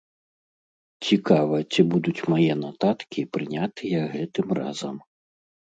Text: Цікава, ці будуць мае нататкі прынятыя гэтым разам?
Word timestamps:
Цікава, 1.07 1.57
ці 1.73 1.81
будуць 1.93 2.25
мае 2.35 2.51
нататкі 2.65 3.27
прынятыя 3.39 3.99
гэтым 4.19 4.47
разам? 4.63 4.95